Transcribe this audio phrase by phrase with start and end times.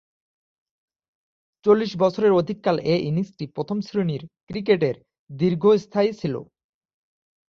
[1.65, 4.89] চল্লিশ বছরের অধিককাল এ ইনিংসটি প্রথম-শ্রেণীর ক্রিকেটে
[5.29, 6.35] দীর্ঘস্থায়ী ছিল।